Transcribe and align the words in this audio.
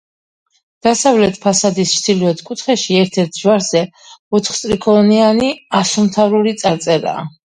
დასავლეთ 0.85 1.35
ფასადის 1.43 1.91
ჩრდილოეთ 1.97 2.41
კუთხეში 2.47 2.97
ერთ-ერთ 3.01 3.37
ჯვარზე 3.41 3.83
ოთხსტრიქონიანი 4.39 5.51
ასომთავრული 5.81 6.55
წარწერაა. 6.63 7.23